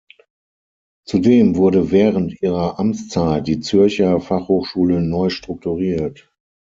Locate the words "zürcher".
3.59-4.19